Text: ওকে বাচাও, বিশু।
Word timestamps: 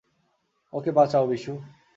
ওকে 0.73 0.91
বাচাও, 0.91 1.25
বিশু। 1.27 1.53